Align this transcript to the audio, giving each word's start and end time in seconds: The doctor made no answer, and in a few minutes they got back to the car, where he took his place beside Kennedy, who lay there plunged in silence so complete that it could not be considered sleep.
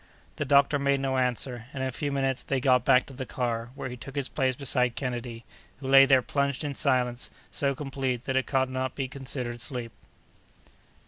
The 0.37 0.45
doctor 0.45 0.79
made 0.79 0.99
no 0.99 1.19
answer, 1.19 1.65
and 1.75 1.83
in 1.83 1.87
a 1.87 1.91
few 1.91 2.11
minutes 2.11 2.41
they 2.41 2.59
got 2.59 2.83
back 2.83 3.05
to 3.05 3.13
the 3.13 3.23
car, 3.27 3.69
where 3.75 3.87
he 3.87 3.95
took 3.95 4.15
his 4.15 4.29
place 4.29 4.55
beside 4.55 4.95
Kennedy, 4.95 5.45
who 5.77 5.87
lay 5.87 6.07
there 6.07 6.23
plunged 6.23 6.63
in 6.63 6.73
silence 6.73 7.29
so 7.51 7.75
complete 7.75 8.23
that 8.25 8.35
it 8.35 8.47
could 8.47 8.69
not 8.71 8.95
be 8.95 9.07
considered 9.07 9.61
sleep. 9.61 9.91